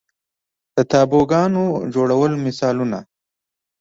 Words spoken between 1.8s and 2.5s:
جوړولو